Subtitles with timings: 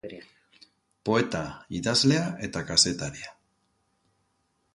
[1.09, 1.41] Poeta,
[1.81, 3.37] idazlea, eta kazetaria.